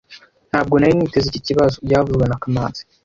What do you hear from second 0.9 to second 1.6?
niteze iki